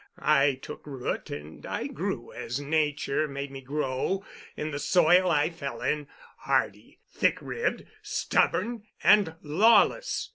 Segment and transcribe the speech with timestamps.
[0.17, 4.25] I took root and I grew as Nature made me grow,
[4.57, 10.29] in the soil I fell in, hardy, thick ribbed, stubborn, and lawless.